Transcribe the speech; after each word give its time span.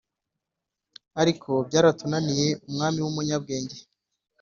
Ariko 1.21 1.49
byaratunaniye 1.67 2.47
umwami 2.67 2.99
w’umunyabwenge 3.01 3.77